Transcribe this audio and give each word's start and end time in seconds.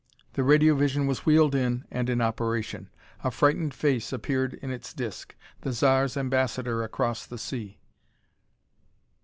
The 0.33 0.41
radiovision 0.41 1.05
was 1.05 1.27
wheeled 1.27 1.53
in 1.53 1.85
and 1.91 2.09
in 2.09 2.21
operation. 2.21 2.89
A 3.23 3.29
frightened 3.29 3.75
face 3.75 4.11
appeared 4.11 4.55
in 4.55 4.71
its 4.71 4.95
disc: 4.95 5.35
the 5.61 5.71
Zar's 5.71 6.17
ambassador 6.17 6.81
across 6.83 7.27
the 7.27 7.37
sea. 7.37 7.77